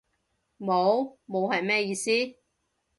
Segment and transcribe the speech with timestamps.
[0.59, 1.19] 冇？
[1.27, 2.09] 冇係咩意思？